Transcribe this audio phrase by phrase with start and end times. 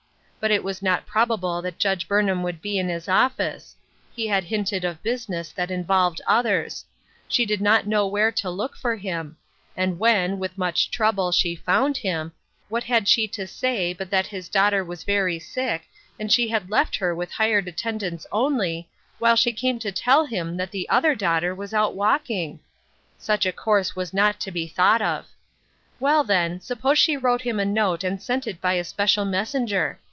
[0.41, 3.75] But it was not probable that Judge Burnham would be in his office;
[4.15, 6.83] he had hinted of business that involved others;
[7.27, 9.37] she did not know where to look for him;
[9.77, 12.31] and when, with much trouble, she found him,
[12.69, 15.83] what had she to say but that his daughter was very sick,
[16.19, 18.89] and she had left her with hired attendants only,
[19.19, 22.59] while she came to tell him that the other daughter was out walking?
[23.19, 25.27] Such a course was not to be thought of.
[25.99, 29.99] Well, then, suppose she wrote him a note and sent it by a special messenger